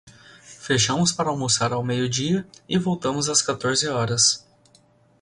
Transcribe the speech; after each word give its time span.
Fechamos 0.41 1.11
para 1.11 1.29
almoçar 1.29 1.71
ao 1.71 1.83
meio-dia 1.83 2.43
e 2.67 2.75
voltamos 2.75 3.29
às 3.29 3.39
quatorze 3.39 3.87
horas. 3.87 4.43